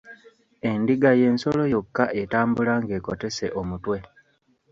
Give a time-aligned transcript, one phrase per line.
[0.71, 3.97] Endiga y'ensolo yokka etambula ng'ekotese omutwe.